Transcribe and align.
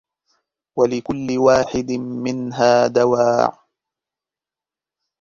وَلِكُلِّ 0.77 1.37
وَاحِدٍ 1.37 1.91
مِنْهَا 2.01 2.87
دَوَاعٍ 2.87 3.59